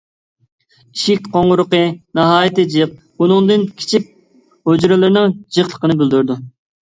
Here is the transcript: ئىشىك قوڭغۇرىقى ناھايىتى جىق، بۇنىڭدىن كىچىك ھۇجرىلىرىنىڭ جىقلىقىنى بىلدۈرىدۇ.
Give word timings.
ئىشىك 0.99 1.27
قوڭغۇرىقى 1.33 1.81
ناھايىتى 2.19 2.65
جىق، 2.77 2.95
بۇنىڭدىن 3.23 3.67
كىچىك 3.81 4.09
ھۇجرىلىرىنىڭ 4.71 5.37
جىقلىقىنى 5.59 5.97
بىلدۈرىدۇ. 6.01 6.39